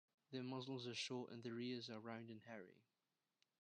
[0.31, 2.81] Their muzzles are short and their ears are round and hairy.